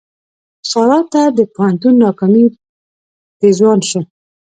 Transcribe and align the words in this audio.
سارا 0.69 0.99
ته 1.11 1.21
د 1.37 1.39
پوهنتون 1.53 1.93
ناکامي 2.03 2.43
پېزوان 3.39 3.79
شو. 3.89 4.01